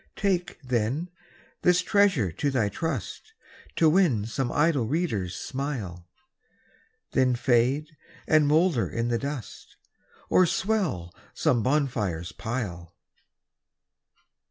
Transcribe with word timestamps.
Take, 0.15 0.59
then, 0.63 1.11
this 1.61 1.83
treasure 1.83 2.31
to 2.31 2.49
thy 2.49 2.69
trust, 2.69 3.33
To 3.75 3.87
win 3.87 4.25
some 4.25 4.51
idle 4.51 4.87
reader's 4.87 5.35
smile, 5.35 6.09
Then 7.11 7.35
fade 7.35 7.95
and 8.27 8.47
moulder 8.47 8.89
in 8.89 9.09
the 9.09 9.19
dust, 9.19 9.75
Or 10.27 10.47
swell 10.47 11.13
some 11.35 11.61
bonfire's 11.61 12.31
pile. 12.31 12.95